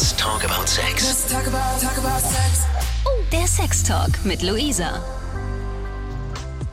[0.00, 1.04] Let's talk about sex.
[1.04, 2.64] Let's talk about, talk about sex.
[3.04, 4.98] Oh, der Sex Talk mit Luisa.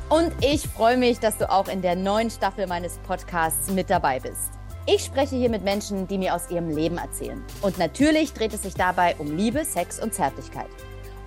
[0.07, 4.21] Und ich freue mich, dass du auch in der neuen Staffel meines Podcasts mit dabei
[4.21, 4.51] bist.
[4.85, 7.43] Ich spreche hier mit Menschen, die mir aus ihrem Leben erzählen.
[7.61, 10.69] Und natürlich dreht es sich dabei um Liebe, Sex und Zärtlichkeit.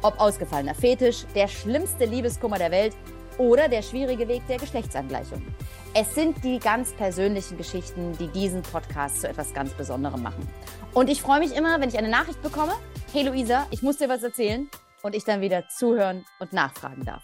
[0.01, 2.97] Ob ausgefallener Fetisch, der schlimmste Liebeskummer der Welt
[3.41, 5.43] oder der schwierige Weg der Geschlechtsangleichung.
[5.95, 10.47] Es sind die ganz persönlichen Geschichten, die diesen Podcast zu etwas ganz Besonderem machen.
[10.93, 12.75] Und ich freue mich immer, wenn ich eine Nachricht bekomme.
[13.15, 14.69] Hey Luisa, ich muss dir was erzählen.
[15.03, 17.23] Und ich dann wieder zuhören und nachfragen darf.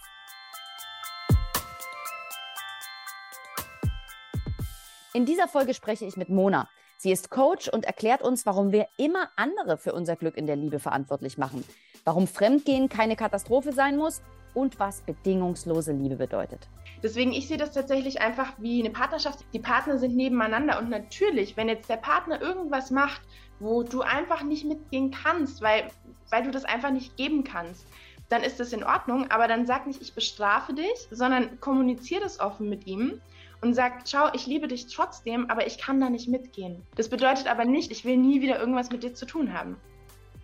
[5.12, 6.70] In dieser Folge spreche ich mit Mona.
[6.96, 10.56] Sie ist Coach und erklärt uns, warum wir immer andere für unser Glück in der
[10.56, 11.62] Liebe verantwortlich machen,
[12.06, 14.23] warum Fremdgehen keine Katastrophe sein muss
[14.56, 16.69] und was bedingungslose Liebe bedeutet.
[17.02, 19.45] Deswegen, ich sehe das tatsächlich einfach wie eine Partnerschaft.
[19.52, 23.20] Die Partner sind nebeneinander und natürlich, wenn jetzt der Partner irgendwas macht,
[23.60, 25.88] wo du einfach nicht mitgehen kannst, weil,
[26.30, 27.87] weil du das einfach nicht geben kannst,
[28.30, 29.30] dann ist das in Ordnung.
[29.30, 33.20] Aber dann sag nicht, ich bestrafe dich, sondern kommuniziere das offen mit ihm
[33.60, 36.82] und sag, schau, ich liebe dich trotzdem, aber ich kann da nicht mitgehen.
[36.96, 39.76] Das bedeutet aber nicht, ich will nie wieder irgendwas mit dir zu tun haben.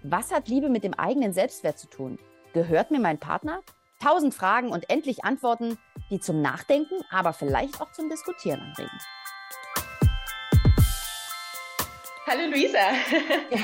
[0.02, 2.18] Was hat Liebe mit dem eigenen Selbstwert zu tun?
[2.52, 3.60] Gehört mir mein Partner?
[4.02, 5.78] Tausend Fragen und endlich Antworten,
[6.10, 8.98] die zum Nachdenken, aber vielleicht auch zum Diskutieren anregen.
[12.26, 12.78] Hallo Luisa.
[13.50, 13.60] Ja,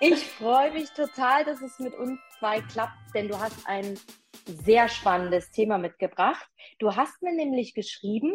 [0.00, 3.98] ich freue mich total, dass es mit uns zwei klappt, denn du hast ein
[4.44, 6.46] sehr spannendes Thema mitgebracht.
[6.78, 8.34] Du hast mir nämlich geschrieben,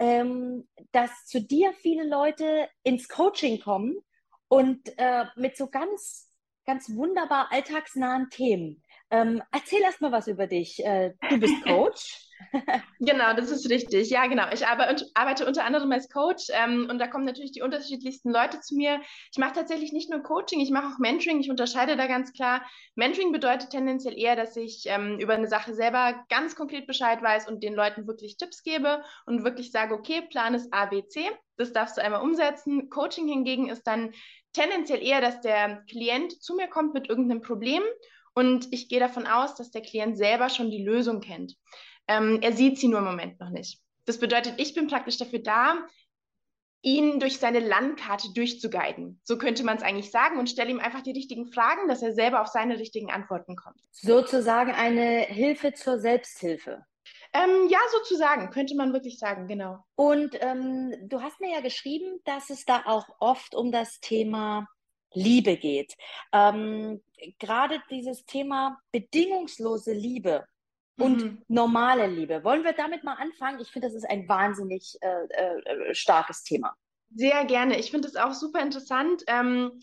[0.00, 3.96] ähm, dass zu dir viele Leute ins Coaching kommen
[4.48, 6.28] und äh, mit so ganz,
[6.66, 8.82] ganz wunderbar alltagsnahen Themen.
[9.10, 10.84] Ähm, erzähl erst mal was über dich.
[10.84, 12.20] Äh, du bist Coach.
[12.98, 14.10] genau, das ist richtig.
[14.10, 14.44] Ja, genau.
[14.52, 18.60] Ich arbeite, arbeite unter anderem als Coach ähm, und da kommen natürlich die unterschiedlichsten Leute
[18.60, 19.00] zu mir.
[19.30, 21.40] Ich mache tatsächlich nicht nur Coaching, ich mache auch Mentoring.
[21.40, 22.62] Ich unterscheide da ganz klar.
[22.96, 27.48] Mentoring bedeutet tendenziell eher, dass ich ähm, über eine Sache selber ganz konkret Bescheid weiß
[27.48, 31.20] und den Leuten wirklich Tipps gebe und wirklich sage, okay, Plan ist A, B, C.
[31.56, 32.90] Das darfst du einmal umsetzen.
[32.90, 34.12] Coaching hingegen ist dann
[34.54, 37.82] tendenziell eher, dass der Klient zu mir kommt mit irgendeinem Problem
[38.34, 41.54] und ich gehe davon aus, dass der Klient selber schon die Lösung kennt.
[42.08, 43.80] Ähm, er sieht sie nur im Moment noch nicht.
[44.06, 45.86] Das bedeutet, ich bin praktisch dafür da,
[46.82, 49.18] ihn durch seine Landkarte durchzuguiden.
[49.24, 52.12] So könnte man es eigentlich sagen und stelle ihm einfach die richtigen Fragen, dass er
[52.12, 53.80] selber auf seine richtigen Antworten kommt.
[53.90, 56.84] Sozusagen eine Hilfe zur Selbsthilfe.
[57.34, 59.84] Ähm, ja, sozusagen, könnte man wirklich sagen, genau.
[59.96, 64.68] Und ähm, du hast mir ja geschrieben, dass es da auch oft um das Thema
[65.12, 65.94] Liebe geht.
[66.32, 67.02] Ähm,
[67.40, 70.44] Gerade dieses Thema bedingungslose Liebe
[70.98, 71.42] und mhm.
[71.48, 72.44] normale Liebe.
[72.44, 73.60] Wollen wir damit mal anfangen?
[73.60, 76.74] Ich finde, das ist ein wahnsinnig äh, äh, starkes Thema.
[77.14, 77.78] Sehr gerne.
[77.78, 79.22] Ich finde es auch super interessant.
[79.26, 79.80] Ähm,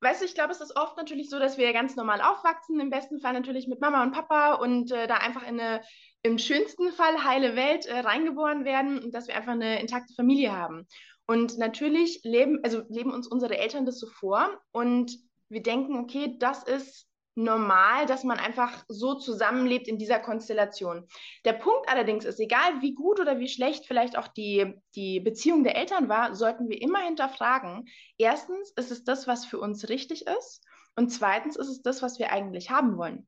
[0.00, 2.90] weißt du, ich glaube, es ist oft natürlich so, dass wir ganz normal aufwachsen, im
[2.90, 5.82] besten Fall natürlich mit Mama und Papa und äh, da einfach in eine,
[6.22, 10.56] im schönsten Fall heile Welt äh, reingeboren werden und dass wir einfach eine intakte Familie
[10.56, 10.86] haben.
[11.26, 15.16] Und natürlich leben, also leben uns unsere Eltern das so vor und
[15.48, 21.06] wir denken, okay, das ist normal, dass man einfach so zusammenlebt in dieser Konstellation.
[21.44, 25.64] Der Punkt allerdings ist, egal wie gut oder wie schlecht vielleicht auch die, die Beziehung
[25.64, 27.88] der Eltern war, sollten wir immer hinterfragen.
[28.18, 30.64] Erstens, ist es das, was für uns richtig ist?
[30.96, 33.26] Und zweitens, ist es das, was wir eigentlich haben wollen?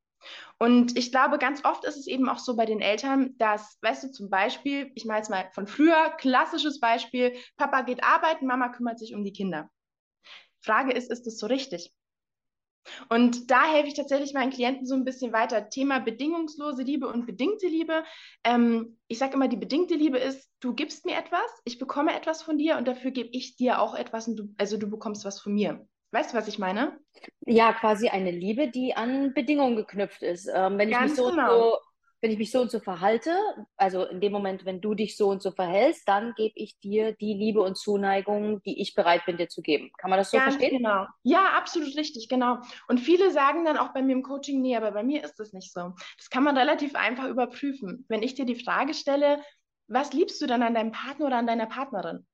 [0.58, 4.04] Und ich glaube, ganz oft ist es eben auch so bei den Eltern, dass, weißt
[4.04, 8.68] du, zum Beispiel, ich mache jetzt mal von früher, klassisches Beispiel, Papa geht arbeiten, Mama
[8.68, 9.70] kümmert sich um die Kinder.
[10.60, 11.92] Frage ist, ist das so richtig?
[13.08, 15.68] Und da helfe ich tatsächlich meinen Klienten so ein bisschen weiter.
[15.68, 18.04] Thema bedingungslose Liebe und bedingte Liebe.
[18.44, 22.42] Ähm, ich sage immer, die bedingte Liebe ist, du gibst mir etwas, ich bekomme etwas
[22.42, 25.40] von dir und dafür gebe ich dir auch etwas und du, also du bekommst was
[25.40, 25.86] von mir.
[26.12, 26.98] Weißt du, was ich meine?
[27.46, 30.46] Ja, quasi eine Liebe, die an Bedingungen geknüpft ist.
[30.46, 31.70] Ähm, wenn Ganz ich mich so, genau.
[31.72, 31.78] so,
[32.20, 33.34] wenn ich mich so und so verhalte,
[33.78, 37.12] also in dem Moment, wenn du dich so und so verhältst, dann gebe ich dir
[37.14, 39.90] die Liebe und Zuneigung, die ich bereit bin, dir zu geben.
[39.98, 40.78] Kann man das so Ganz verstehen?
[40.78, 41.06] Genau.
[41.22, 42.58] Ja, absolut richtig, genau.
[42.88, 45.54] Und viele sagen dann auch bei mir im Coaching, nee, aber bei mir ist das
[45.54, 45.94] nicht so.
[46.19, 48.04] Das kann man relativ einfach überprüfen.
[48.08, 49.40] Wenn ich dir die Frage stelle,
[49.88, 52.26] was liebst du dann an deinem Partner oder an deiner Partnerin?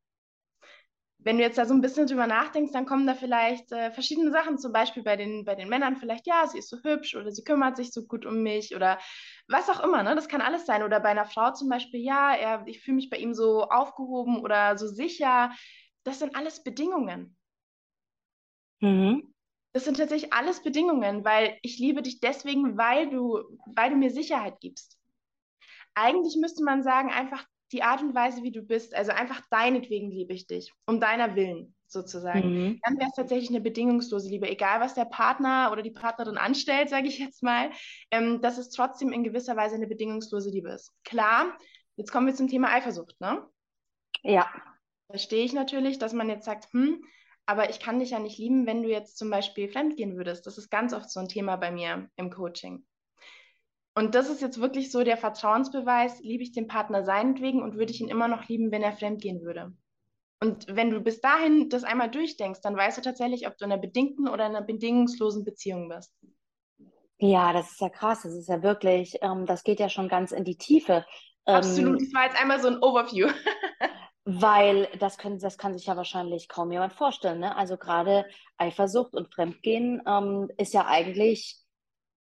[1.29, 4.31] Wenn du jetzt da so ein bisschen drüber nachdenkst, dann kommen da vielleicht äh, verschiedene
[4.31, 7.31] Sachen, zum Beispiel bei den, bei den Männern vielleicht, ja, sie ist so hübsch oder
[7.31, 8.99] sie kümmert sich so gut um mich oder
[9.47, 10.15] was auch immer, ne?
[10.15, 10.83] Das kann alles sein.
[10.83, 14.41] Oder bei einer Frau zum Beispiel, ja, er, ich fühle mich bei ihm so aufgehoben
[14.41, 15.53] oder so sicher.
[16.03, 17.37] Das sind alles Bedingungen.
[18.81, 19.35] Mhm.
[19.75, 24.11] Das sind tatsächlich alles Bedingungen, weil ich liebe dich deswegen, weil du, weil du mir
[24.11, 24.97] Sicherheit gibst.
[25.95, 30.11] Eigentlich müsste man sagen, einfach die Art und Weise, wie du bist, also einfach deinetwegen
[30.11, 31.75] liebe ich dich, um deiner Willen.
[31.87, 32.81] sozusagen, mhm.
[32.85, 36.91] dann wäre es tatsächlich eine bedingungslose Liebe, egal was der Partner oder die Partnerin anstellt,
[36.91, 37.70] sage ich jetzt mal,
[38.11, 40.93] ähm, dass es trotzdem in gewisser Weise eine bedingungslose Liebe ist.
[41.05, 41.56] Klar,
[41.97, 43.43] jetzt kommen wir zum Thema Eifersucht, ne?
[44.23, 44.50] Ja.
[45.09, 47.03] Verstehe ich natürlich, dass man jetzt sagt, hm,
[47.47, 50.47] aber ich kann dich ja nicht lieben, wenn du jetzt zum Beispiel fremdgehen würdest.
[50.47, 52.85] Das ist ganz oft so ein Thema bei mir im Coaching.
[53.99, 57.91] Und das ist jetzt wirklich so der Vertrauensbeweis, liebe ich den Partner seinetwegen und würde
[57.91, 59.73] ich ihn immer noch lieben, wenn er fremdgehen würde.
[60.41, 63.73] Und wenn du bis dahin das einmal durchdenkst, dann weißt du tatsächlich, ob du in
[63.73, 66.15] einer bedingten oder in einer bedingungslosen Beziehung bist.
[67.19, 68.23] Ja, das ist ja krass.
[68.23, 71.05] Das ist ja wirklich, ähm, das geht ja schon ganz in die Tiefe.
[71.44, 73.27] Ähm, Absolut, das war jetzt einmal so ein Overview.
[74.25, 77.41] weil das, können, das kann sich ja wahrscheinlich kaum jemand vorstellen.
[77.41, 77.56] Ne?
[77.56, 78.27] Also gerade
[78.59, 81.56] Eifersucht und Fremdgehen ähm, ist ja eigentlich,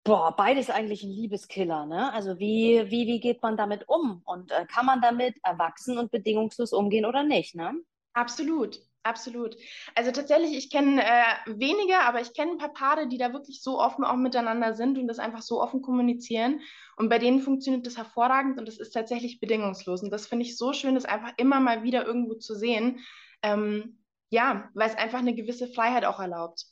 [0.04, 1.86] boah, beides eigentlich ein Liebeskiller.
[1.86, 2.12] Ne?
[2.14, 4.22] Also wie, wie, wie geht man damit um?
[4.26, 7.56] Und äh, kann man damit erwachsen und bedingungslos umgehen oder nicht?
[7.56, 7.74] Ne?
[8.14, 8.80] Absolut.
[9.04, 9.56] Absolut.
[9.96, 13.62] Also tatsächlich, ich kenne äh, wenige, aber ich kenne ein paar Paare, die da wirklich
[13.64, 16.60] so offen auch miteinander sind und das einfach so offen kommunizieren.
[16.98, 20.04] Und bei denen funktioniert das hervorragend und das ist tatsächlich bedingungslos.
[20.04, 23.00] Und das finde ich so schön, das einfach immer mal wieder irgendwo zu sehen.
[23.42, 26.66] Ähm, ja, weil es einfach eine gewisse Freiheit auch erlaubt.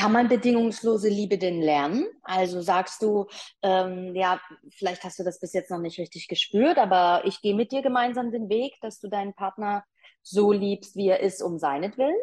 [0.00, 2.06] Kann man bedingungslose Liebe denn lernen?
[2.22, 3.26] Also sagst du,
[3.60, 7.54] ähm, ja, vielleicht hast du das bis jetzt noch nicht richtig gespürt, aber ich gehe
[7.54, 9.84] mit dir gemeinsam den Weg, dass du deinen Partner
[10.22, 12.16] so liebst, wie er ist, um seinetwillen?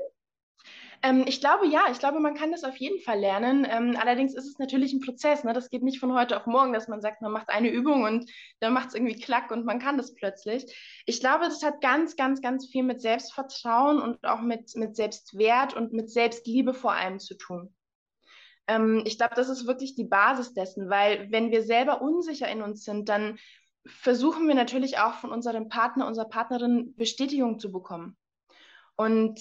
[1.04, 3.68] Ähm, ich glaube ja, ich glaube, man kann das auf jeden Fall lernen.
[3.70, 5.44] Ähm, allerdings ist es natürlich ein Prozess.
[5.44, 5.54] Ne?
[5.54, 8.30] Das geht nicht von heute auf morgen, dass man sagt, man macht eine Übung und
[8.60, 10.66] dann macht es irgendwie klack und man kann das plötzlich.
[11.06, 15.76] Ich glaube, das hat ganz, ganz, ganz viel mit Selbstvertrauen und auch mit, mit Selbstwert
[15.76, 17.74] und mit Selbstliebe vor allem zu tun.
[18.68, 22.62] Ähm, ich glaube, das ist wirklich die Basis dessen, weil wenn wir selber unsicher in
[22.62, 23.38] uns sind, dann
[23.86, 28.18] versuchen wir natürlich auch von unserem Partner, unserer Partnerin Bestätigung zu bekommen.
[28.96, 29.40] Und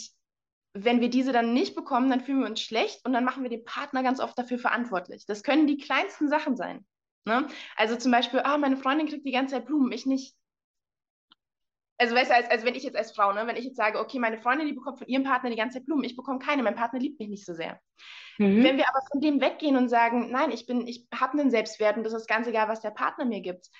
[0.85, 3.51] wenn wir diese dann nicht bekommen, dann fühlen wir uns schlecht und dann machen wir
[3.51, 5.27] den Partner ganz oft dafür verantwortlich.
[5.27, 6.85] Das können die kleinsten Sachen sein.
[7.25, 7.49] Ne?
[7.77, 10.37] Also zum Beispiel, ah, meine Freundin kriegt die ganze Zeit Blumen, ich nicht.
[11.99, 13.99] Also weißt du, als, als wenn ich jetzt als Frau, ne, wenn ich jetzt sage,
[13.99, 16.63] okay, meine Freundin, die bekommt von ihrem Partner die ganze Zeit Blumen, ich bekomme keine,
[16.63, 17.81] mein Partner liebt mich nicht so sehr.
[18.39, 18.63] Mhm.
[18.63, 21.97] Wenn wir aber von dem weggehen und sagen, nein, ich bin, ich habe einen Selbstwert
[21.97, 23.71] und das ist ganz egal, was der Partner mir gibt,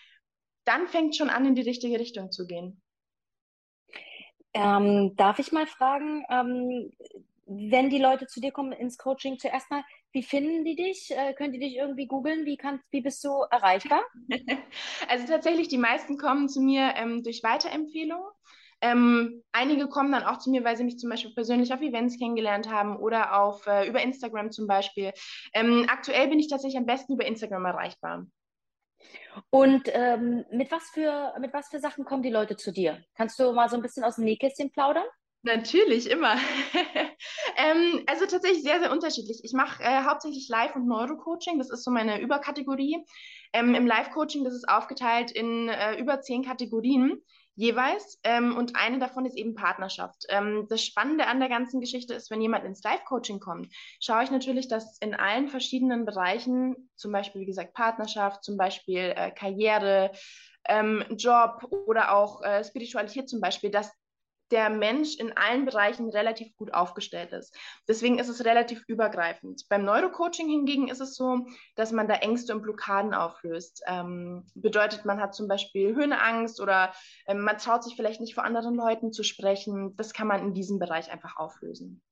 [0.65, 2.83] dann fängt schon an, in die richtige Richtung zu gehen.
[4.57, 6.91] Ähm, darf ich mal fragen, ähm,
[7.45, 11.11] wenn die Leute zu dir kommen ins Coaching, zuerst mal, wie finden die dich?
[11.11, 12.47] Äh, können die dich irgendwie googeln?
[12.47, 12.59] Wie,
[12.91, 14.03] wie bist du erreichbar?
[15.09, 18.27] Also tatsächlich, die meisten kommen zu mir ähm, durch Weiterempfehlungen.
[18.81, 22.19] Ähm, einige kommen dann auch zu mir, weil sie mich zum Beispiel persönlich auf Events
[22.19, 25.13] kennengelernt haben oder auf, äh, über Instagram zum Beispiel.
[25.53, 28.27] Ähm, aktuell bin ich tatsächlich am besten über Instagram erreichbar.
[29.51, 33.03] Und ähm, mit, was für, mit was für Sachen kommen die Leute zu dir?
[33.15, 35.07] Kannst du mal so ein bisschen aus dem Nähkästchen plaudern?
[35.43, 36.35] Natürlich, immer.
[37.57, 39.41] ähm, also tatsächlich sehr, sehr unterschiedlich.
[39.45, 41.59] Ich mache äh, hauptsächlich Live- und Neurocoaching.
[41.59, 43.05] Das ist so meine Überkategorie.
[43.53, 47.23] Ähm, Im Live-Coaching, das ist aufgeteilt in äh, über zehn Kategorien
[47.57, 48.21] jeweils.
[48.23, 50.27] Ähm, und eine davon ist eben Partnerschaft.
[50.29, 54.31] Ähm, das Spannende an der ganzen Geschichte ist, wenn jemand ins Live-Coaching kommt, schaue ich
[54.31, 60.13] natürlich, dass in allen verschiedenen Bereichen, zum Beispiel, wie gesagt, Partnerschaft, zum Beispiel äh, Karriere,
[60.69, 63.93] ähm, Job oder auch äh, Spiritualität zum Beispiel, dass
[64.51, 67.57] der Mensch in allen Bereichen relativ gut aufgestellt ist.
[67.89, 69.63] Deswegen ist es relativ übergreifend.
[69.69, 73.83] Beim Neurocoaching hingegen ist es so, dass man da Ängste und Blockaden auflöst.
[73.87, 76.93] Ähm, bedeutet, man hat zum Beispiel Höhenangst oder
[77.27, 79.97] ähm, man traut sich vielleicht nicht vor anderen Leuten zu sprechen.
[79.97, 82.03] Das kann man in diesem Bereich einfach auflösen.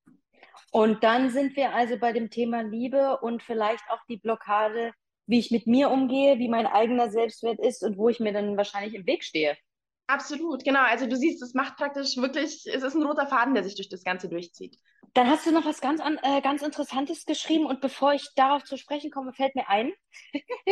[0.72, 4.92] Und dann sind wir also bei dem Thema Liebe und vielleicht auch die Blockade,
[5.26, 8.56] wie ich mit mir umgehe, wie mein eigener Selbstwert ist und wo ich mir dann
[8.56, 9.56] wahrscheinlich im Weg stehe.
[10.06, 10.82] Absolut, genau.
[10.82, 13.88] Also du siehst, es macht praktisch wirklich, es ist ein roter Faden, der sich durch
[13.88, 14.78] das Ganze durchzieht.
[15.14, 18.64] Dann hast du noch was ganz, an, äh, ganz Interessantes geschrieben und bevor ich darauf
[18.64, 19.92] zu sprechen komme, fällt mir ein,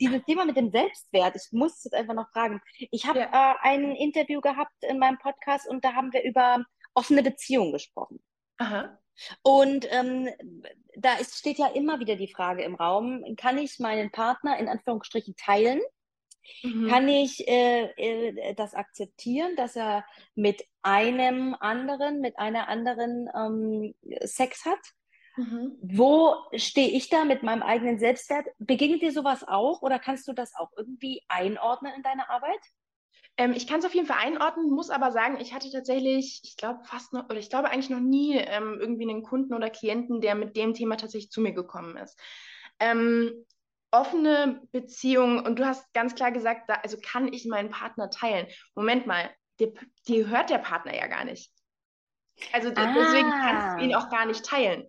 [0.00, 2.60] dieses Thema mit dem Selbstwert, ich muss es jetzt einfach noch fragen.
[2.90, 3.52] Ich habe ja.
[3.52, 8.22] äh, ein Interview gehabt in meinem Podcast und da haben wir über offene Beziehungen gesprochen.
[8.58, 8.98] Aha.
[9.42, 10.28] Und ähm,
[10.96, 14.68] da ist, steht ja immer wieder die Frage im Raum, kann ich meinen Partner in
[14.68, 15.80] Anführungsstrichen teilen?
[16.62, 16.88] Mhm.
[16.88, 20.04] Kann ich äh, äh, das akzeptieren, dass er
[20.34, 24.78] mit einem anderen, mit einer anderen ähm, Sex hat?
[25.36, 25.78] Mhm.
[25.80, 28.46] Wo stehe ich da mit meinem eigenen Selbstwert?
[28.58, 32.60] Begegnet dir sowas auch oder kannst du das auch irgendwie einordnen in deiner Arbeit?
[33.36, 36.56] Ähm, ich kann es auf jeden Fall einordnen, muss aber sagen, ich hatte tatsächlich, ich
[36.56, 40.20] glaube fast noch, oder ich glaube eigentlich noch nie ähm, irgendwie einen Kunden oder Klienten,
[40.20, 42.20] der mit dem Thema tatsächlich zu mir gekommen ist.
[42.78, 43.46] Ähm,
[43.90, 48.46] offene Beziehung und du hast ganz klar gesagt, da, also kann ich meinen Partner teilen.
[48.74, 51.52] Moment mal, die, hört der Partner ja gar nicht.
[52.52, 52.92] Also Ah.
[52.94, 54.86] deswegen kannst du ihn auch gar nicht teilen.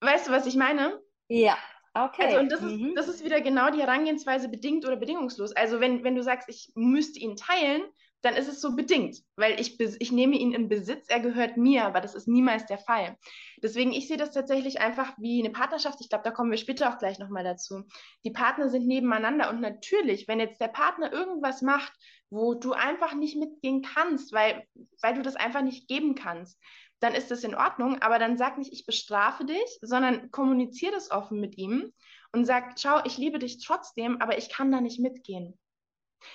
[0.00, 1.00] Weißt du, was ich meine?
[1.28, 1.58] Ja,
[1.94, 2.24] okay.
[2.26, 2.94] Also, und das ist, Mhm.
[2.94, 5.52] das ist wieder genau die Herangehensweise bedingt oder bedingungslos.
[5.52, 7.82] Also, wenn, wenn du sagst, ich müsste ihn teilen,
[8.22, 11.84] dann ist es so bedingt, weil ich, ich nehme ihn in Besitz, er gehört mir,
[11.84, 13.16] aber das ist niemals der Fall.
[13.62, 16.00] Deswegen, ich sehe das tatsächlich einfach wie eine Partnerschaft.
[16.00, 17.84] Ich glaube, da kommen wir später auch gleich nochmal dazu.
[18.24, 21.92] Die Partner sind nebeneinander und natürlich, wenn jetzt der Partner irgendwas macht,
[22.30, 24.64] wo du einfach nicht mitgehen kannst, weil,
[25.00, 26.58] weil du das einfach nicht geben kannst,
[27.00, 31.12] dann ist das in Ordnung, aber dann sag nicht, ich bestrafe dich, sondern kommuniziere das
[31.12, 31.92] offen mit ihm
[32.32, 35.56] und sag, schau, ich liebe dich trotzdem, aber ich kann da nicht mitgehen.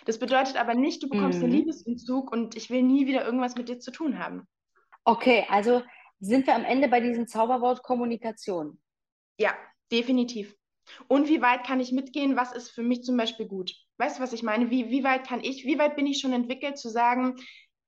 [0.06, 1.58] Das bedeutet aber nicht, du bekommst einen Mhm.
[1.60, 4.48] Liebesentzug und ich will nie wieder irgendwas mit dir zu tun haben.
[5.06, 5.82] Okay, also
[6.20, 8.82] sind wir am Ende bei diesem Zauberwort Kommunikation.
[9.38, 9.54] Ja,
[9.92, 10.56] definitiv.
[11.08, 12.36] Und wie weit kann ich mitgehen?
[12.36, 13.74] Was ist für mich zum Beispiel gut?
[13.98, 14.70] Weißt du, was ich meine?
[14.70, 17.36] Wie, wie weit kann ich, wie weit bin ich schon entwickelt zu sagen,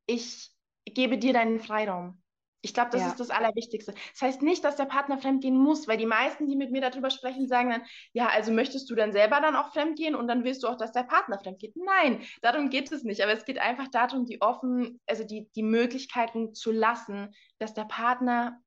[0.05, 0.51] ich
[0.85, 2.21] gebe dir deinen Freiraum?
[2.65, 3.09] Ich glaube, das Ja.
[3.09, 3.93] ist das Allerwichtigste.
[4.13, 7.11] Das heißt nicht, dass der Partner fremdgehen muss, weil die meisten, die mit mir darüber
[7.11, 10.63] sprechen, sagen dann, ja, also möchtest du dann selber dann auch fremdgehen und dann willst
[10.63, 11.75] du auch, dass der Partner fremdgeht.
[11.75, 13.21] Nein, darum geht es nicht.
[13.21, 17.85] Aber es geht einfach darum, die offen, also die, die Möglichkeiten zu lassen, dass der
[17.85, 18.59] Partner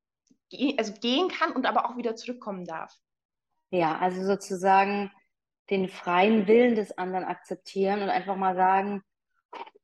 [0.51, 2.95] ge also gehen kann und aber auch wieder zurückkommen darf.
[3.71, 5.11] Ja, also sozusagen
[5.71, 9.03] den freien Willen des anderen akzeptieren und einfach mal sagen,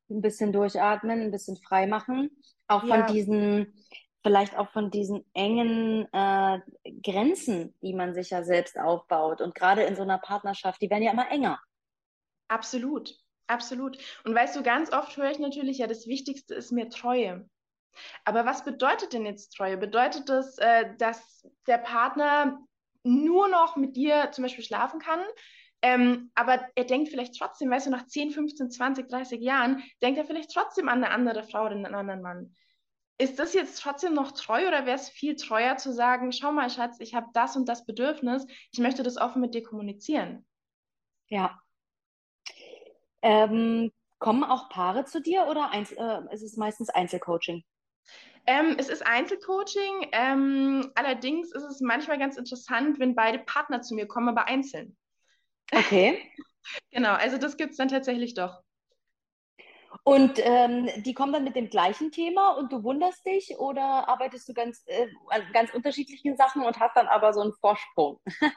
[0.09, 2.29] ein bisschen durchatmen, ein bisschen frei machen.
[2.67, 3.07] Auch von Ja.
[3.07, 3.73] diesen,
[4.25, 6.59] vielleicht auch von diesen engen äh,
[7.03, 9.39] Grenzen, die man sich ja selbst aufbaut.
[9.39, 11.59] Und gerade in so einer Partnerschaft, die werden ja immer enger.
[12.47, 13.13] Absolut,
[13.45, 13.99] absolut.
[14.23, 17.47] Und weißt du, ganz oft höre ich natürlich, ja, das Wichtigste ist mir Treue.
[18.23, 19.77] Aber was bedeutet denn jetzt Treue?
[19.77, 22.57] Bedeutet das, äh, dass der Partner
[23.03, 25.19] nur noch mit dir zum Beispiel schlafen kann?
[25.83, 30.17] Ähm, aber er denkt vielleicht trotzdem, weißt du, nach 10, 15, 20, 30 Jahren, denkt
[30.17, 32.55] er vielleicht trotzdem an eine andere Frau oder einen anderen Mann.
[33.17, 36.69] Ist das jetzt trotzdem noch treu oder wäre es viel treuer zu sagen, schau mal,
[36.69, 40.45] Schatz, ich habe das und das Bedürfnis, ich möchte das offen mit dir kommunizieren?
[41.27, 41.61] Ja.
[43.21, 47.63] Ähm, kommen auch Paare zu dir oder eins, äh, ist es meistens Einzelcoaching?
[48.47, 50.09] Ähm, es ist Einzelcoaching.
[50.11, 54.97] Ähm, allerdings ist es manchmal ganz interessant, wenn beide Partner zu mir kommen, aber einzeln.
[55.71, 56.19] Okay.
[56.89, 58.64] Genau, also das gibt es dann tatsächlich doch.
[60.03, 64.47] Und ähm, die kommen dann mit dem gleichen Thema und du wunderst dich oder arbeitest
[64.49, 68.19] du ganz, äh, an ganz unterschiedlichen Sachen und hast dann aber so einen Vorsprung?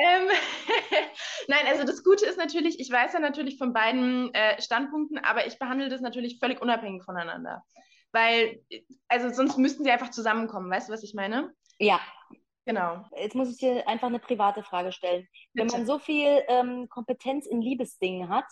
[0.00, 0.28] Ähm,
[1.48, 5.48] Nein, also das Gute ist natürlich, ich weiß ja natürlich von beiden äh, Standpunkten, aber
[5.48, 7.64] ich behandle das natürlich völlig unabhängig voneinander.
[8.12, 8.62] Weil,
[9.08, 11.52] also sonst müssten sie einfach zusammenkommen, weißt du, was ich meine?
[11.80, 12.00] Ja,
[12.68, 13.02] Genau.
[13.16, 15.26] jetzt muss ich dir einfach eine private Frage stellen.
[15.54, 15.78] Wenn Bitte.
[15.78, 18.44] man so viel ähm, Kompetenz in Liebesdingen hat,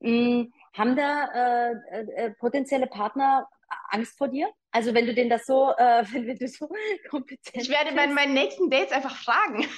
[0.00, 3.48] mh, haben da äh, äh, äh, potenzielle Partner
[3.90, 4.50] Angst vor dir?
[4.70, 6.68] Also wenn du denen das so, äh, wenn, wenn du so
[7.10, 9.66] kompetent Ich werde bei meinen nächsten Dates einfach fragen.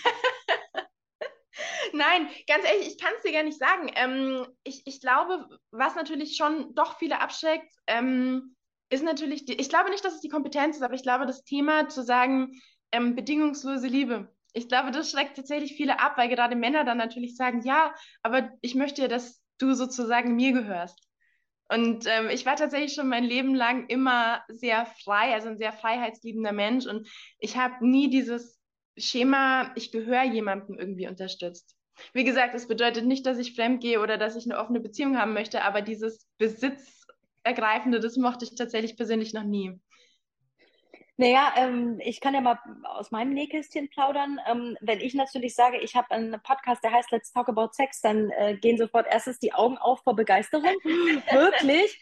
[1.92, 3.90] Nein, ganz ehrlich, ich kann es dir gar nicht sagen.
[3.94, 8.56] Ähm, ich, ich glaube, was natürlich schon doch viele abschreckt, ähm,
[8.90, 11.44] ist natürlich, die, ich glaube nicht, dass es die Kompetenz ist, aber ich glaube, das
[11.44, 12.60] Thema zu sagen,
[12.92, 14.34] ähm, bedingungslose Liebe.
[14.52, 18.50] Ich glaube, das schreckt tatsächlich viele ab, weil gerade Männer dann natürlich sagen, ja, aber
[18.62, 20.98] ich möchte ja, dass du sozusagen mir gehörst.
[21.68, 25.72] Und ähm, ich war tatsächlich schon mein Leben lang immer sehr frei, also ein sehr
[25.72, 26.86] freiheitsliebender Mensch.
[26.86, 28.58] Und ich habe nie dieses
[28.96, 31.76] Schema, ich gehöre jemandem irgendwie unterstützt.
[32.12, 35.16] Wie gesagt, es bedeutet nicht, dass ich fremd gehe oder dass ich eine offene Beziehung
[35.16, 39.78] haben möchte, aber dieses Besitzergreifende, das mochte ich tatsächlich persönlich noch nie.
[41.20, 44.40] Naja, ähm, ich kann ja mal aus meinem Nähkästchen plaudern.
[44.46, 48.00] Ähm, wenn ich natürlich sage, ich habe einen Podcast, der heißt Let's Talk About Sex,
[48.00, 50.64] dann äh, gehen sofort erstens die Augen auf vor Begeisterung.
[51.30, 52.00] Wirklich.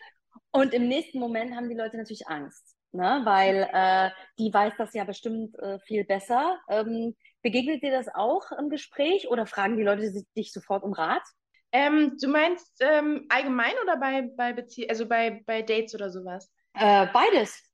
[0.53, 3.23] Und im nächsten Moment haben die Leute natürlich Angst, ne?
[3.25, 6.61] weil äh, die weiß das ja bestimmt äh, viel besser.
[6.69, 11.25] Ähm, begegnet dir das auch im Gespräch oder fragen die Leute dich sofort um Rat?
[11.73, 16.49] Ähm, du meinst ähm, allgemein oder bei, bei Bezie also bei, bei Dates oder sowas?
[16.75, 17.68] Äh, beides.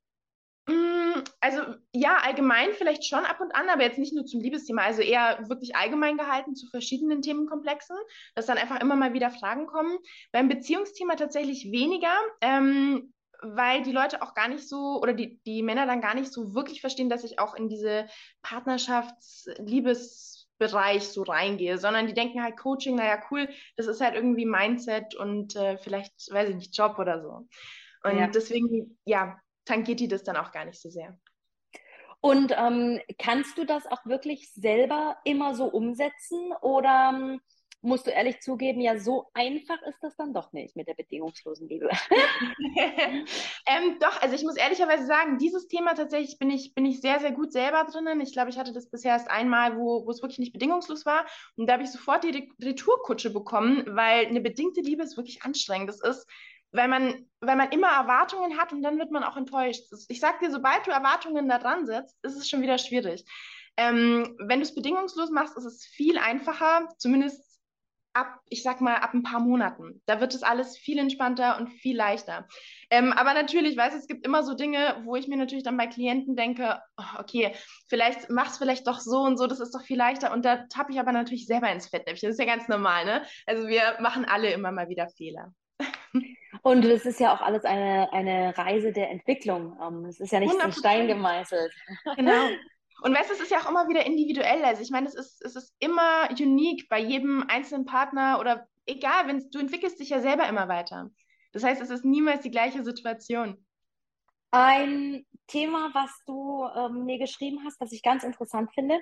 [0.67, 1.61] Mm, Also
[1.93, 5.47] ja, allgemein vielleicht schon ab und an, aber jetzt nicht nur zum Liebesthema, also eher
[5.47, 7.95] wirklich allgemein gehalten zu verschiedenen Themenkomplexen,
[8.33, 9.97] dass dann einfach immer mal wieder Fragen kommen.
[10.31, 15.61] Beim Beziehungsthema tatsächlich weniger, ähm, weil die Leute auch gar nicht so oder die, die
[15.61, 18.07] Männer dann gar nicht so wirklich verstehen, dass ich auch in diese
[18.41, 25.13] Partnerschafts-Liebesbereich so reingehe, sondern die denken halt Coaching, naja, cool, das ist halt irgendwie Mindset
[25.15, 27.47] und äh, vielleicht, weiß ich nicht, Job oder so.
[28.03, 28.27] Und Ja.
[28.27, 31.17] deswegen, ja, tangiert die das dann auch gar nicht so sehr.
[32.21, 37.41] Und ähm, kannst du das auch wirklich selber immer so umsetzen oder ähm,
[37.85, 41.69] musst du ehrlich zugeben, ja, so einfach ist das dann doch nicht mit der bedingungslosen
[41.69, 41.87] Liebe.
[43.67, 47.19] ähm, doch, also ich muss ehrlicherweise sagen, dieses Thema tatsächlich bin ich, bin ich sehr,
[47.19, 48.19] sehr gut selber drinnen.
[48.21, 51.25] Ich glaube, ich hatte das bisher erst einmal, wo, wo es wirklich nicht bedingungslos war.
[51.55, 55.89] Und da habe ich sofort die Retourkutsche bekommen, weil eine bedingte Liebe ist wirklich anstrengend.
[55.89, 56.27] Das ist,
[56.75, 59.83] weil man, weil man immer Erwartungen hat und dann wird man auch enttäuscht.
[60.09, 63.25] Ich sag dir, sobald du Erwartungen da dran setzt, ist es schon wieder schwierig.
[63.77, 67.55] Ähm, wenn du es bedingungslos machst, ist es viel einfacher, zumindest
[68.15, 70.01] ab, ich sag mal, ab ein paar Monaten.
[70.05, 72.47] Da wird es alles viel entspannter und viel leichter.
[72.89, 75.87] Ähm, aber natürlich, weiß es gibt immer so Dinge, wo ich mir natürlich dann bei
[75.87, 77.53] Klienten denke, oh, okay,
[77.89, 80.31] vielleicht mach's vielleicht doch so und so, das ist doch viel leichter.
[80.31, 82.29] Und da tappe ich aber natürlich selber ins Fettnäpfchen.
[82.29, 83.25] Das ist ja ganz normal, ne?
[83.45, 85.53] Also wir machen alle immer mal wieder Fehler.
[86.65, 89.77] Und es ist ja auch alles eine, eine Reise der Entwicklung.
[89.79, 91.71] Ähm, es ist ja nicht in Stein gemeißelt.
[92.15, 92.31] Genau.
[93.03, 94.65] Und weißt du, es ist ja auch immer wieder individuell.
[94.65, 99.27] Also ich meine, es ist, es ist immer unique bei jedem einzelnen Partner oder egal,
[99.27, 101.11] wenn du entwickelst dich ja selber immer weiter.
[101.51, 103.63] Das heißt, es ist niemals die gleiche Situation.
[104.49, 108.99] Ein Thema, was du ähm, mir geschrieben hast, was ich ganz interessant finde,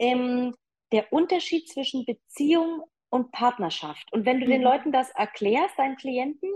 [0.00, 0.52] ähm,
[0.90, 4.12] der Unterschied zwischen Beziehung und Partnerschaft.
[4.12, 4.50] Und wenn du mhm.
[4.50, 6.50] den Leuten das erklärst, deinen Klienten,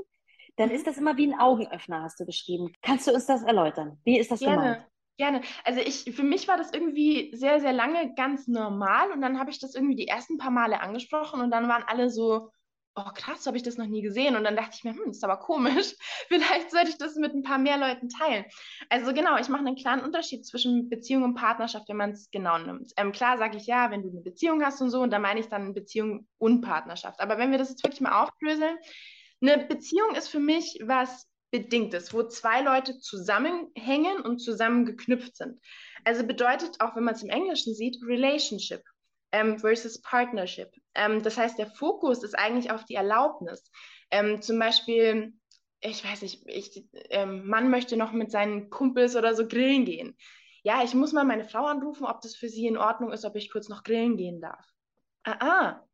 [0.58, 0.74] dann mhm.
[0.74, 2.72] ist das immer wie ein Augenöffner, hast du geschrieben.
[2.82, 3.98] Kannst du uns das erläutern?
[4.04, 4.56] Wie ist das Gerne.
[4.56, 4.86] gemeint?
[5.16, 5.40] Gerne.
[5.64, 9.50] Also ich, für mich war das irgendwie sehr, sehr lange ganz normal und dann habe
[9.50, 12.50] ich das irgendwie die ersten paar Male angesprochen und dann waren alle so,
[12.94, 14.36] oh krass, habe ich das noch nie gesehen.
[14.36, 15.94] Und dann dachte ich mir, hm, ist aber komisch.
[16.28, 18.44] Vielleicht sollte ich das mit ein paar mehr Leuten teilen.
[18.90, 22.58] Also genau, ich mache einen klaren Unterschied zwischen Beziehung und Partnerschaft, wenn man es genau
[22.58, 22.92] nimmt.
[22.96, 25.40] Ähm, klar sage ich ja, wenn du eine Beziehung hast und so, und da meine
[25.40, 27.20] ich dann Beziehung und Partnerschaft.
[27.20, 28.76] Aber wenn wir das jetzt wirklich mal aufdröseln,
[29.40, 35.61] eine Beziehung ist für mich was Bedingtes, wo zwei Leute zusammenhängen und zusammengeknüpft sind.
[36.04, 38.83] Also bedeutet auch, wenn man es im Englischen sieht, Relationship
[39.33, 40.71] ähm, versus Partnership.
[40.95, 43.71] Ähm, das heißt, der Fokus ist eigentlich auf die Erlaubnis.
[44.11, 45.33] Ähm, zum Beispiel,
[45.80, 50.16] ich weiß nicht, ich, ähm, Mann möchte noch mit seinen Kumpels oder so grillen gehen.
[50.62, 53.37] Ja, ich muss mal meine Frau anrufen, ob das für sie in Ordnung ist, ob
[53.37, 54.66] ich kurz noch grillen gehen darf.
[55.25, 55.84] Ah, ah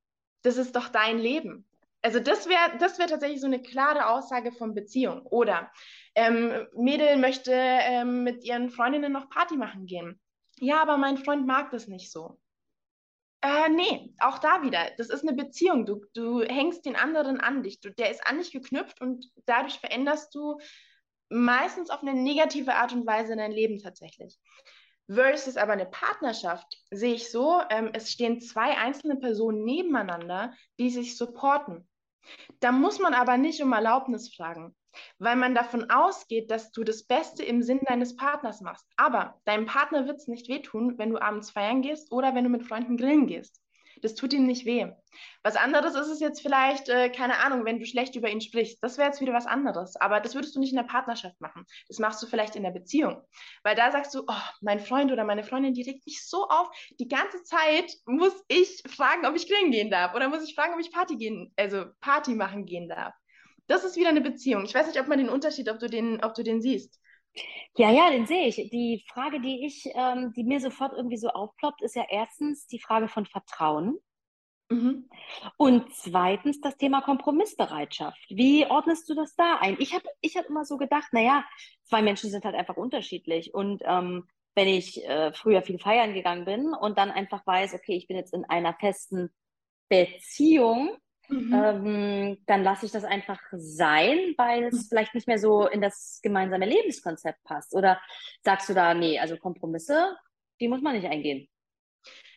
[0.42, 1.66] das ist doch dein Leben.
[2.04, 5.22] Also das wäre das wär tatsächlich so eine klare Aussage von Beziehung.
[5.22, 5.72] Oder
[6.14, 10.20] ähm, Mädel möchte ähm, mit ihren Freundinnen noch Party machen gehen.
[10.58, 12.38] Ja, aber mein Freund mag das nicht so.
[13.40, 14.90] Äh, nee, auch da wieder.
[14.98, 15.86] Das ist eine Beziehung.
[15.86, 17.80] Du, du hängst den anderen an dich.
[17.80, 20.58] Du, der ist an dich geknüpft und dadurch veränderst du
[21.30, 24.38] meistens auf eine negative Art und Weise dein Leben tatsächlich.
[25.08, 30.90] Versus aber eine Partnerschaft sehe ich so, ähm, es stehen zwei einzelne Personen nebeneinander, die
[30.90, 31.88] sich supporten.
[32.60, 34.74] Da muss man aber nicht um Erlaubnis fragen,
[35.18, 38.86] weil man davon ausgeht, dass du das Beste im Sinn deines Partners machst.
[38.96, 42.50] Aber deinem Partner wird es nicht wehtun, wenn du abends feiern gehst oder wenn du
[42.50, 43.63] mit Freunden grillen gehst.
[44.04, 44.86] Das tut ihm nicht weh.
[45.42, 48.82] Was anderes ist es jetzt vielleicht, äh, keine Ahnung, wenn du schlecht über ihn sprichst.
[48.82, 49.96] Das wäre jetzt wieder was anderes.
[49.96, 51.64] Aber das würdest du nicht in der Partnerschaft machen.
[51.88, 53.22] Das machst du vielleicht in der Beziehung.
[53.62, 56.68] Weil da sagst du, oh, mein Freund oder meine Freundin, die regt mich so auf.
[57.00, 60.14] Die ganze Zeit muss ich fragen, ob ich grillen gehen darf.
[60.14, 63.14] Oder muss ich fragen, ob ich Party gehen, also Party machen gehen darf.
[63.68, 64.66] Das ist wieder eine Beziehung.
[64.66, 67.00] Ich weiß nicht, ob man den Unterschied, ob du den, ob du den siehst.
[67.76, 68.56] Ja, ja, den sehe ich.
[68.70, 72.78] Die Frage, die ich, ähm, die mir sofort irgendwie so aufploppt, ist ja erstens die
[72.78, 73.98] Frage von Vertrauen.
[74.70, 75.08] Mhm.
[75.56, 78.24] Und zweitens das Thema Kompromissbereitschaft.
[78.30, 79.76] Wie ordnest du das da ein?
[79.78, 81.44] Ich habe ich hab immer so gedacht, naja,
[81.82, 83.52] zwei Menschen sind halt einfach unterschiedlich.
[83.52, 87.96] Und ähm, wenn ich äh, früher viel feiern gegangen bin und dann einfach weiß, okay,
[87.96, 89.34] ich bin jetzt in einer festen
[89.88, 90.96] Beziehung,
[91.34, 91.52] Mhm.
[91.52, 94.88] Ähm, dann lasse ich das einfach sein, weil es mhm.
[94.88, 97.74] vielleicht nicht mehr so in das gemeinsame Lebenskonzept passt.
[97.74, 98.00] Oder
[98.42, 100.16] sagst du da, nee, also Kompromisse,
[100.60, 101.48] die muss man nicht eingehen?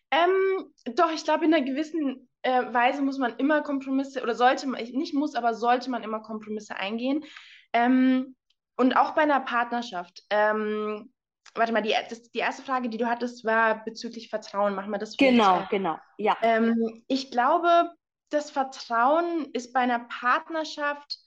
[0.10, 4.68] Ähm, doch, ich glaube, in einer gewissen äh, Weise muss man immer Kompromisse, oder sollte
[4.68, 7.24] man, nicht muss, aber sollte man immer Kompromisse eingehen.
[7.74, 8.36] Ähm,
[8.78, 10.24] und auch bei einer Partnerschaft.
[10.30, 11.12] Ähm,
[11.56, 14.76] warte mal, die, das, die erste Frage, die du hattest, war bezüglich Vertrauen.
[14.76, 16.38] Machen wir das Genau, genau, ja.
[16.42, 17.92] Ähm, ich glaube,
[18.30, 21.20] das Vertrauen ist bei einer Partnerschaft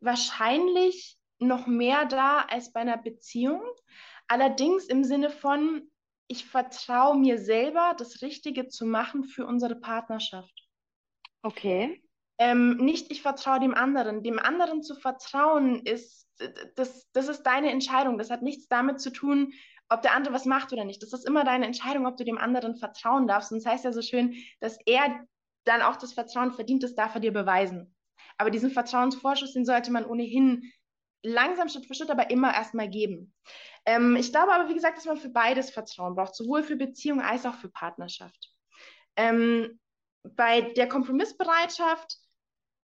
[0.00, 3.62] wahrscheinlich noch mehr da als bei einer Beziehung.
[4.28, 5.90] Allerdings im Sinne von,
[6.26, 10.52] ich vertraue mir selber, das Richtige zu machen für unsere Partnerschaft.
[11.42, 12.02] Okay.
[12.38, 14.22] Ähm, nicht, ich vertraue dem anderen.
[14.22, 16.28] Dem anderen zu vertrauen ist,
[16.74, 18.18] das, das ist deine Entscheidung.
[18.18, 19.52] Das hat nichts damit zu tun,
[19.88, 21.02] ob der andere was macht oder nicht.
[21.02, 23.52] Das ist immer deine Entscheidung, ob du dem anderen vertrauen darfst.
[23.52, 25.24] Und es das heißt ja so schön, dass er
[25.64, 27.94] dann auch das Vertrauen verdient, das darf er dir beweisen.
[28.38, 30.70] Aber diesen Vertrauensvorschuss, den sollte man ohnehin
[31.22, 33.34] langsam Schritt für Schritt, aber immer erstmal geben.
[33.86, 37.20] Ähm, ich glaube aber, wie gesagt, dass man für beides Vertrauen braucht, sowohl für Beziehung
[37.20, 38.52] als auch für Partnerschaft.
[39.16, 39.78] Ähm,
[40.22, 42.16] bei der Kompromissbereitschaft,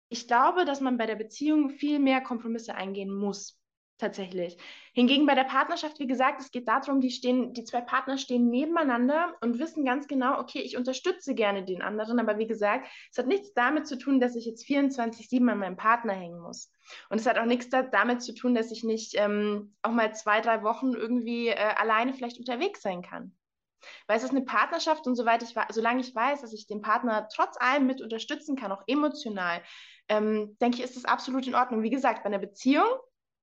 [0.08, 3.58] ich glaube, dass man bei der Beziehung viel mehr Kompromisse eingehen muss
[4.04, 4.56] tatsächlich.
[4.92, 8.50] Hingegen bei der Partnerschaft, wie gesagt, es geht darum, die stehen, die zwei Partner stehen
[8.50, 13.18] nebeneinander und wissen ganz genau, okay, ich unterstütze gerne den anderen, aber wie gesagt, es
[13.18, 16.70] hat nichts damit zu tun, dass ich jetzt 24-7 an meinem Partner hängen muss.
[17.08, 20.14] Und es hat auch nichts da, damit zu tun, dass ich nicht ähm, auch mal
[20.14, 23.34] zwei, drei Wochen irgendwie äh, alleine vielleicht unterwegs sein kann.
[24.06, 27.28] Weil es ist eine Partnerschaft und soweit ich solange ich weiß, dass ich den Partner
[27.34, 29.62] trotz allem mit unterstützen kann, auch emotional,
[30.08, 31.82] ähm, denke ich, ist das absolut in Ordnung.
[31.82, 32.86] Wie gesagt, bei einer Beziehung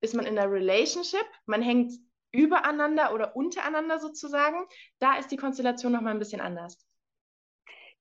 [0.01, 1.93] ist man in einer Relationship, man hängt
[2.31, 4.65] übereinander oder untereinander sozusagen.
[4.99, 6.77] Da ist die Konstellation nochmal ein bisschen anders.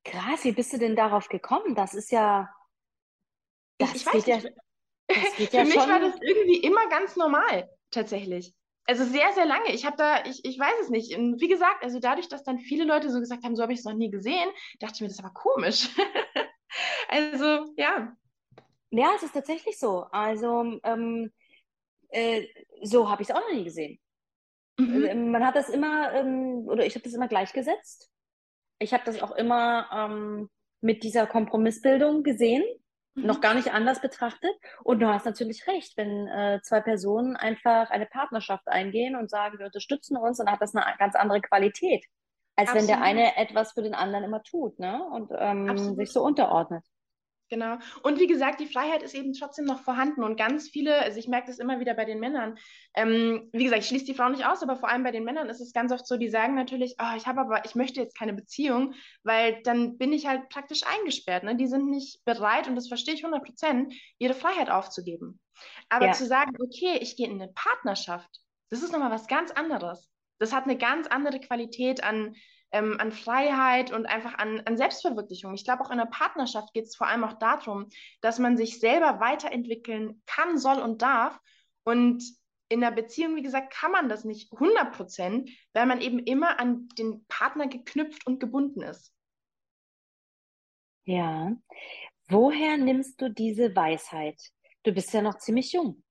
[0.05, 1.75] Krass, wie bist du denn darauf gekommen?
[1.75, 2.49] Das ist ja.
[3.79, 4.29] Das ich, ich weiß nicht.
[4.29, 4.51] Ja,
[5.11, 5.89] Für ja mich schon...
[5.89, 8.55] war das irgendwie immer ganz normal, tatsächlich.
[8.87, 9.73] Also sehr, sehr lange.
[9.73, 11.17] Ich habe da, ich, ich weiß es nicht.
[11.17, 13.81] Und wie gesagt, also dadurch, dass dann viele Leute so gesagt haben, so habe ich
[13.81, 15.91] es noch nie gesehen, dachte ich mir, das ist aber komisch.
[17.09, 18.17] also, ja.
[18.91, 20.07] Ja, es ist tatsächlich so.
[20.11, 21.31] Also, ähm,
[22.11, 22.47] äh,
[22.83, 23.99] so habe ich es auch noch nie gesehen.
[24.79, 25.05] Mhm.
[25.05, 28.11] Äh, man hat das immer, ähm, oder ich habe das immer gleichgesetzt.
[28.79, 32.65] Ich habe das auch immer ähm, mit dieser Kompromissbildung gesehen,
[33.15, 33.27] mhm.
[33.27, 34.53] noch gar nicht anders betrachtet.
[34.83, 39.59] Und du hast natürlich recht, wenn äh, zwei Personen einfach eine Partnerschaft eingehen und sagen,
[39.59, 42.05] wir unterstützen uns, dann hat das eine ganz andere Qualität,
[42.57, 42.89] als Absolut.
[42.89, 45.05] wenn der eine etwas für den anderen immer tut ne?
[45.13, 46.85] und ähm, sich so unterordnet.
[47.51, 47.79] Genau.
[48.05, 51.27] Und wie gesagt, die Freiheit ist eben trotzdem noch vorhanden und ganz viele, also ich
[51.27, 52.57] merke das immer wieder bei den Männern.
[52.95, 55.49] Ähm, wie gesagt, ich schließe die Frauen nicht aus, aber vor allem bei den Männern
[55.49, 58.17] ist es ganz oft so, die sagen natürlich, oh, ich habe aber, ich möchte jetzt
[58.17, 61.43] keine Beziehung, weil dann bin ich halt praktisch eingesperrt.
[61.43, 61.57] Ne?
[61.57, 65.41] Die sind nicht bereit, und das verstehe ich 100 Prozent, ihre Freiheit aufzugeben.
[65.89, 66.13] Aber ja.
[66.13, 68.31] zu sagen, okay, ich gehe in eine Partnerschaft,
[68.71, 70.09] das ist nochmal was ganz anderes.
[70.39, 72.37] Das hat eine ganz andere Qualität an
[72.73, 75.55] ähm, an Freiheit und einfach an, an Selbstverwirklichung.
[75.55, 77.89] Ich glaube, auch in einer Partnerschaft geht es vor allem auch darum,
[78.21, 81.39] dass man sich selber weiterentwickeln kann, soll und darf.
[81.85, 82.23] Und
[82.69, 86.61] in einer Beziehung, wie gesagt, kann man das nicht 100 Prozent, weil man eben immer
[86.61, 89.13] an den Partner geknüpft und gebunden ist.
[91.05, 91.53] Ja.
[92.29, 94.41] Woher nimmst du diese Weisheit?
[94.85, 96.05] Du bist ja noch ziemlich jung.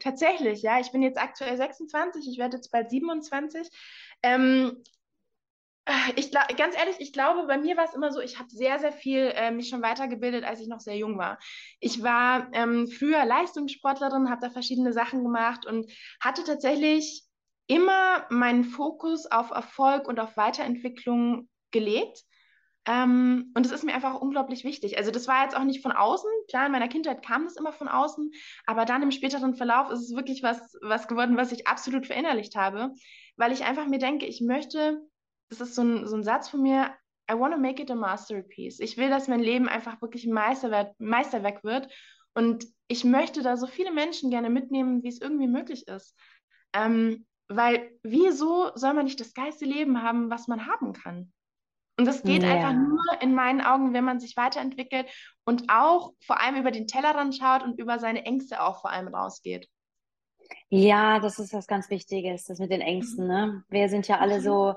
[0.00, 0.80] Tatsächlich, ja.
[0.80, 3.68] Ich bin jetzt aktuell 26, ich werde jetzt bald 27.
[4.22, 4.82] Ähm,
[6.16, 8.78] ich glaube, ganz ehrlich, ich glaube, bei mir war es immer so, ich habe sehr,
[8.78, 11.38] sehr viel äh, mich schon weitergebildet, als ich noch sehr jung war.
[11.80, 17.24] Ich war ähm, früher Leistungssportlerin, habe da verschiedene Sachen gemacht und hatte tatsächlich
[17.68, 22.22] immer meinen Fokus auf Erfolg und auf Weiterentwicklung gelegt.
[22.88, 24.96] Ähm, und das ist mir einfach unglaublich wichtig.
[24.98, 26.30] Also das war jetzt auch nicht von außen.
[26.48, 28.30] Klar, in meiner Kindheit kam das immer von außen,
[28.64, 32.54] aber dann im späteren Verlauf ist es wirklich was, was geworden, was ich absolut verinnerlicht
[32.54, 32.92] habe,
[33.36, 35.00] weil ich einfach mir denke, ich möchte
[35.48, 36.90] das ist so ein, so ein Satz von mir,
[37.30, 38.80] I want to make it a masterpiece.
[38.80, 41.88] Ich will, dass mein Leben einfach wirklich ein Meisterwerk, Meisterwerk wird.
[42.34, 46.14] Und ich möchte da so viele Menschen gerne mitnehmen, wie es irgendwie möglich ist.
[46.72, 51.32] Ähm, weil wieso soll man nicht das geilste Leben haben, was man haben kann?
[51.98, 52.50] Und das geht ja.
[52.50, 55.06] einfach nur in meinen Augen, wenn man sich weiterentwickelt
[55.44, 59.08] und auch vor allem über den Tellerrand schaut und über seine Ängste auch vor allem
[59.08, 59.66] rausgeht.
[60.68, 63.24] Ja, das ist was ganz Wichtiges, das mit den Ängsten.
[63.24, 63.30] Mhm.
[63.30, 63.64] Ne?
[63.68, 64.42] Wir sind ja alle mhm.
[64.42, 64.74] so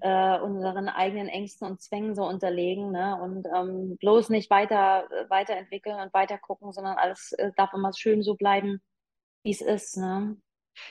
[0.00, 3.18] äh, unseren eigenen Ängsten und Zwängen so unterlegen ne?
[3.20, 7.92] und ähm, bloß nicht weiter äh, weiterentwickeln und weiter gucken, sondern alles äh, darf immer
[7.94, 8.80] schön so bleiben,
[9.42, 9.96] wie es ist.
[9.96, 10.36] Ne?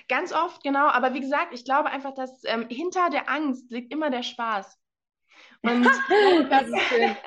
[0.08, 0.88] Ganz oft, genau.
[0.88, 4.78] Aber wie gesagt, ich glaube einfach, dass ähm, hinter der Angst liegt immer der Spaß.
[5.62, 5.84] Und
[6.50, 7.16] das ist schön.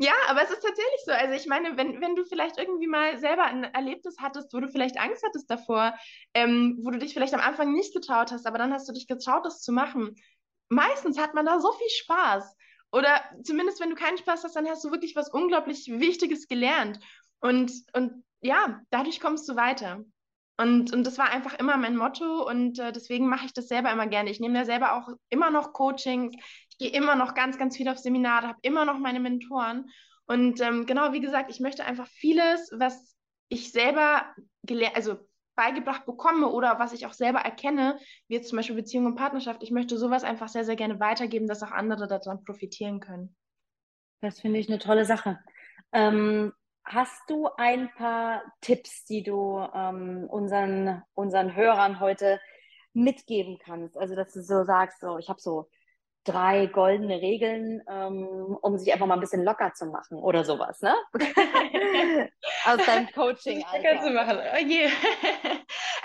[0.00, 1.12] Ja, aber es ist tatsächlich so.
[1.12, 4.68] Also ich meine, wenn, wenn du vielleicht irgendwie mal selber ein Erlebnis hattest, wo du
[4.68, 5.94] vielleicht Angst hattest davor,
[6.34, 9.06] ähm, wo du dich vielleicht am Anfang nicht getraut hast, aber dann hast du dich
[9.06, 10.16] getraut, das zu machen,
[10.74, 12.56] meistens hat man da so viel Spaß.
[12.92, 17.00] Oder zumindest, wenn du keinen Spaß hast, dann hast du wirklich was unglaublich Wichtiges gelernt.
[17.40, 20.04] Und, und ja, dadurch kommst du weiter.
[20.56, 23.90] Und, und das war einfach immer mein Motto und äh, deswegen mache ich das selber
[23.90, 24.30] immer gerne.
[24.30, 26.36] Ich nehme ja selber auch immer noch Coachings,
[26.70, 29.90] ich gehe immer noch ganz, ganz viel auf Seminare, habe immer noch meine Mentoren.
[30.26, 33.16] Und ähm, genau, wie gesagt, ich möchte einfach vieles, was
[33.48, 34.32] ich selber
[34.62, 35.18] gelernt, also
[35.56, 39.62] beigebracht bekomme oder was ich auch selber erkenne, wie jetzt zum Beispiel Beziehung und Partnerschaft,
[39.62, 43.36] ich möchte sowas einfach sehr, sehr gerne weitergeben, dass auch andere daran profitieren können.
[44.20, 45.38] Das finde ich eine tolle Sache.
[45.92, 46.52] Ähm,
[46.84, 52.40] hast du ein paar Tipps, die du ähm, unseren, unseren Hörern heute
[52.92, 53.96] mitgeben kannst?
[53.96, 55.68] Also, dass du so sagst, so, ich habe so
[56.24, 60.80] drei goldene Regeln, ähm, um sich einfach mal ein bisschen locker zu machen oder sowas,
[60.80, 60.94] ne?
[62.64, 63.62] Aus deinem Coaching.
[63.72, 64.38] Locker zu machen.
[64.38, 64.88] Oh je.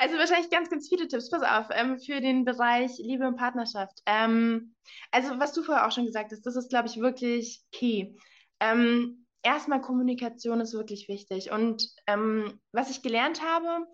[0.02, 1.30] Also wahrscheinlich ganz, ganz viele Tipps.
[1.30, 4.00] Pass auf, ähm, für den Bereich Liebe und Partnerschaft.
[4.06, 4.74] Ähm,
[5.12, 8.14] also was du vorher auch schon gesagt hast, das ist, glaube ich, wirklich key.
[8.62, 11.52] Ähm, erstmal Kommunikation ist wirklich wichtig.
[11.52, 13.86] Und ähm, was ich gelernt habe,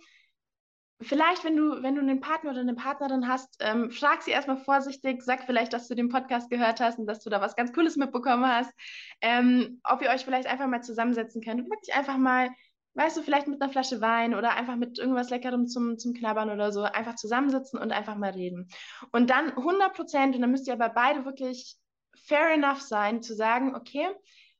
[1.01, 4.57] vielleicht, wenn du, wenn du einen Partner oder eine Partnerin hast, ähm, frag sie erstmal
[4.57, 7.73] vorsichtig, sag vielleicht, dass du den Podcast gehört hast und dass du da was ganz
[7.73, 8.71] Cooles mitbekommen hast,
[9.21, 12.49] ähm, ob ihr euch vielleicht einfach mal zusammensetzen könnt und wirklich einfach mal,
[12.93, 16.49] weißt du, vielleicht mit einer Flasche Wein oder einfach mit irgendwas Leckerem zum, zum Knabbern
[16.49, 18.69] oder so, einfach zusammensitzen und einfach mal reden.
[19.11, 21.75] Und dann 100 Prozent, und dann müsst ihr aber beide wirklich
[22.15, 24.07] fair enough sein, zu sagen, okay,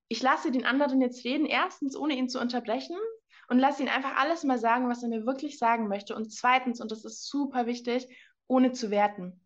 [0.09, 2.97] ich lasse den anderen jetzt reden, erstens ohne ihn zu unterbrechen
[3.49, 6.15] und lasse ihn einfach alles mal sagen, was er mir wirklich sagen möchte.
[6.15, 8.07] Und zweitens, und das ist super wichtig,
[8.47, 9.41] ohne zu werten.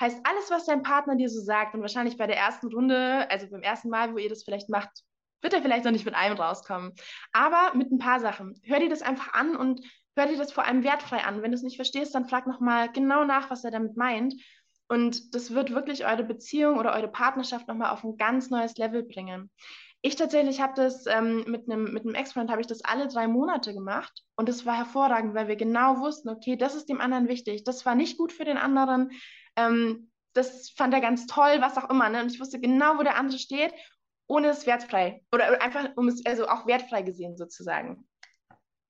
[0.00, 3.48] Heißt, alles, was dein Partner dir so sagt, und wahrscheinlich bei der ersten Runde, also
[3.50, 5.02] beim ersten Mal, wo ihr das vielleicht macht,
[5.40, 6.92] wird er vielleicht noch nicht mit einem rauskommen.
[7.32, 8.60] Aber mit ein paar Sachen.
[8.64, 9.80] Hör dir das einfach an und
[10.16, 11.42] hör dir das vor allem wertfrei an.
[11.42, 14.34] Wenn du es nicht verstehst, dann frag nochmal genau nach, was er damit meint.
[14.88, 19.02] Und das wird wirklich eure Beziehung oder eure Partnerschaft nochmal auf ein ganz neues Level
[19.02, 19.50] bringen.
[20.00, 23.74] Ich tatsächlich habe das ähm, mit einem mit Ex-Freund habe ich das alle drei Monate
[23.74, 27.64] gemacht und das war hervorragend, weil wir genau wussten, okay, das ist dem anderen wichtig,
[27.64, 29.10] das war nicht gut für den anderen,
[29.56, 32.22] ähm, das fand er ganz toll, was auch immer, ne?
[32.22, 33.74] Und ich wusste genau, wo der andere steht,
[34.28, 38.06] ohne es wertfrei oder einfach um es also auch wertfrei gesehen sozusagen.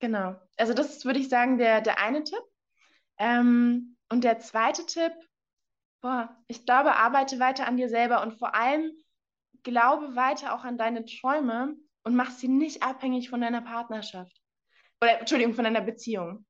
[0.01, 0.37] Genau.
[0.59, 2.43] Also das ist, würde ich sagen, der der eine Tipp.
[3.19, 5.13] Ähm, und der zweite Tipp,
[6.03, 8.93] boah, ich glaube, arbeite weiter an dir selber und vor allem
[9.63, 14.41] glaube weiter auch an deine Träume und mach sie nicht abhängig von deiner Partnerschaft.
[15.01, 16.45] Oder, Entschuldigung, von deiner Beziehung.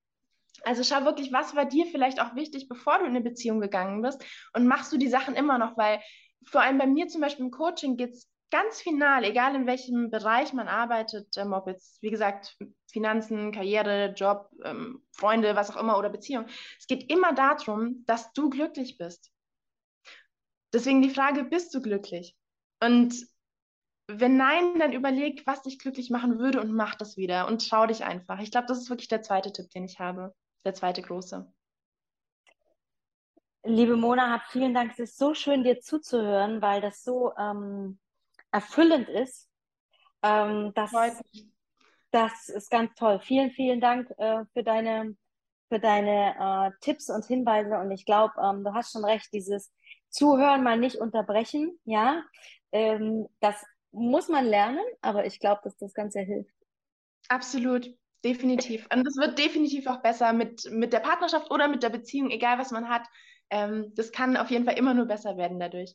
[0.64, 4.02] Also schau wirklich, was war dir vielleicht auch wichtig, bevor du in eine Beziehung gegangen
[4.02, 6.00] bist und machst du die Sachen immer noch, weil
[6.46, 10.10] vor allem bei mir zum Beispiel im Coaching geht es ganz final, egal in welchem
[10.10, 12.56] Bereich man arbeitet, ähm, ob jetzt, wie gesagt,
[12.90, 16.46] Finanzen, Karriere, Job, ähm, Freunde, was auch immer oder Beziehung.
[16.78, 19.30] Es geht immer darum, dass du glücklich bist.
[20.72, 22.36] Deswegen die Frage, bist du glücklich?
[22.80, 23.14] Und
[24.08, 27.86] wenn nein, dann überleg, was dich glücklich machen würde und mach das wieder und trau
[27.86, 28.40] dich einfach.
[28.40, 30.34] Ich glaube, das ist wirklich der zweite Tipp, den ich habe.
[30.64, 31.46] Der zweite große.
[33.64, 34.92] Liebe Mona, hab vielen Dank.
[34.92, 37.98] Es ist so schön, dir zuzuhören, weil das so ähm,
[38.50, 39.50] erfüllend ist.
[40.22, 40.92] Ähm, das,
[42.10, 43.20] das ist ganz toll.
[43.20, 45.16] Vielen, vielen Dank äh, für deine,
[45.68, 47.78] für deine äh, Tipps und Hinweise.
[47.78, 49.70] Und ich glaube, ähm, du hast schon recht, dieses
[50.10, 52.22] Zuhören mal nicht unterbrechen, ja.
[52.72, 56.54] Ähm, das muss man lernen, aber ich glaube, dass das Ganze hilft.
[57.28, 57.90] Absolut,
[58.24, 58.86] definitiv.
[58.92, 62.58] Und das wird definitiv auch besser mit, mit der Partnerschaft oder mit der Beziehung, egal
[62.58, 63.06] was man hat.
[63.50, 65.94] Ähm, das kann auf jeden Fall immer nur besser werden dadurch.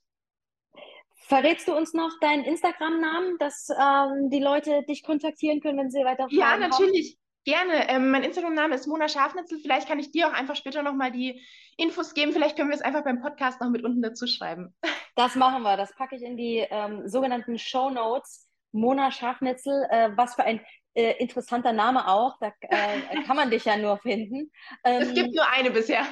[1.15, 6.03] Verrätst du uns noch deinen Instagram-Namen, dass ähm, die Leute dich kontaktieren können, wenn sie
[6.03, 7.17] weiter Fragen Ja, natürlich.
[7.45, 7.89] Gerne.
[7.89, 9.59] Ähm, mein Instagram-Name ist Mona Schafnitzel.
[9.59, 11.41] Vielleicht kann ich dir auch einfach später nochmal die
[11.75, 12.31] Infos geben.
[12.31, 14.75] Vielleicht können wir es einfach beim Podcast noch mit unten dazu schreiben.
[15.15, 15.77] Das machen wir.
[15.77, 18.49] Das packe ich in die ähm, sogenannten Show Notes.
[18.71, 20.59] Mona Schafnitzel, äh, was für ein
[20.95, 22.35] äh, interessanter Name auch.
[22.39, 24.51] Da äh, kann man dich ja nur finden.
[24.83, 26.03] Ähm, es gibt nur eine bisher.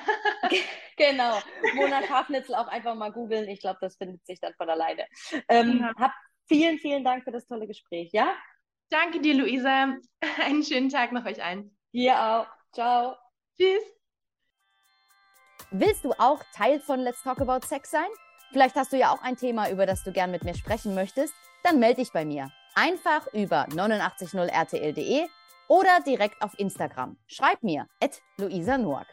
[0.98, 1.40] genau.
[1.74, 3.50] Mona Schafnitzel auch einfach mal googeln.
[3.50, 5.08] Ich glaube, das findet sich dann von alleine.
[5.50, 5.94] Ähm, ja.
[5.98, 6.12] hab
[6.48, 8.12] vielen, vielen Dank für das tolle Gespräch.
[8.14, 8.36] Ja?
[8.92, 9.96] Danke dir, Luisa.
[10.44, 11.76] Einen schönen Tag noch euch allen.
[11.94, 12.48] Dir auch.
[12.74, 13.16] Ciao.
[13.58, 13.84] Tschüss.
[15.72, 18.10] Willst du auch Teil von Let's Talk About Sex sein?
[18.52, 21.34] Vielleicht hast du ja auch ein Thema, über das du gern mit mir sprechen möchtest.
[21.64, 22.52] Dann melde dich bei mir.
[22.76, 25.26] Einfach über 890rtl.de
[25.70, 27.18] oder direkt auf Instagram.
[27.28, 29.08] Schreib mir, at Luisa Noack.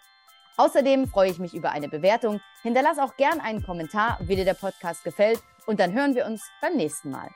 [0.57, 2.41] Außerdem freue ich mich über eine Bewertung.
[2.63, 5.41] Hinterlass auch gern einen Kommentar, wie dir der Podcast gefällt.
[5.67, 7.31] Und dann hören wir uns beim nächsten Mal.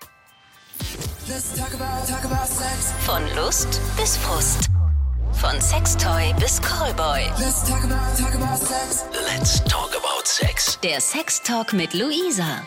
[3.07, 4.69] Von Lust bis Frust.
[5.33, 7.23] Von Sextoy bis Callboy.
[7.39, 9.05] Let's talk about, talk about sex.
[9.13, 10.81] Let's talk about sex.
[10.83, 12.61] Der Sex Talk mit Luisa.